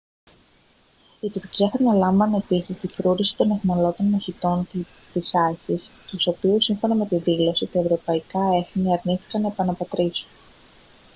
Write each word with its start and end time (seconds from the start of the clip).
η 1.19 1.29
τουρκία 1.29 1.69
θα 1.69 1.77
αναλάμβανε 1.79 2.37
επίσης 2.37 2.77
την 2.79 2.89
φρούρηση 2.89 3.35
των 3.37 3.51
αιχμάλωτων 3.51 4.05
μαχητών 4.05 4.67
της 5.13 5.31
isis 5.53 5.89
τους 6.07 6.27
οποίους 6.27 6.63
σύμφωνα 6.63 6.95
με 6.95 7.05
τη 7.05 7.17
δήλωση 7.17 7.65
τα 7.67 7.79
ευρωπαϊκά 7.79 8.39
έθνη 8.63 8.93
αρνήθηκαν 8.93 9.41
να 9.41 9.47
επαναπατρίσουν 9.47 10.29